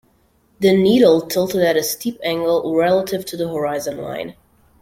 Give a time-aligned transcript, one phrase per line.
[0.59, 4.35] The needle tilted at a steep angle relative to the horizon line.